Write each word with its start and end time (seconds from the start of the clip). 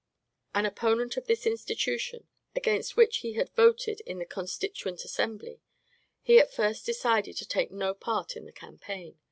An 0.55 0.65
opponent 0.65 1.15
of 1.15 1.27
this 1.27 1.45
institution, 1.45 2.27
against 2.55 2.97
which 2.97 3.17
he 3.17 3.33
had 3.33 3.51
voted 3.51 4.01
in 4.07 4.17
the 4.17 4.25
Constituent 4.25 5.05
Assembly, 5.05 5.61
he 6.23 6.39
at 6.39 6.51
first 6.51 6.87
decided 6.87 7.37
to 7.37 7.45
take 7.47 7.69
no 7.69 7.93
part 7.93 8.35
in 8.35 8.47
the 8.47 8.51
campaign. 8.51 9.19